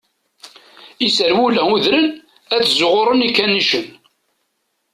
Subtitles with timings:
[1.05, 2.07] Iserwula udren,
[2.55, 3.87] ad ẓuɣuren ikanicen.